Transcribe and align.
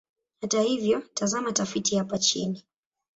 Hata 0.41 0.61
hivyo, 0.61 1.01
tazama 1.13 1.51
tafiti 1.51 1.95
hapa 1.97 2.17
chini. 2.19 2.63